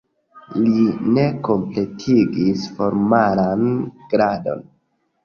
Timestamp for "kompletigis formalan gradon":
1.47-4.65